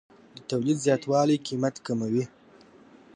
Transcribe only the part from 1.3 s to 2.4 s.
قیمت کموي.